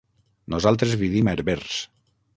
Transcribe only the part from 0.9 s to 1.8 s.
vivim a Herbers.